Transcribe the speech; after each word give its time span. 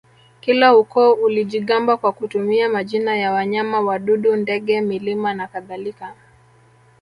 Kila 0.39 0.75
ukoo 0.77 1.13
ulijigamba 1.13 1.97
kwa 1.97 2.11
kutumia 2.11 2.69
majina 2.69 3.15
ya 3.17 3.31
wanyama 3.31 3.79
wadudu 3.81 4.35
ndege 4.35 4.81
milima 4.81 5.33
na 5.33 5.47
kadhalika 5.47 6.15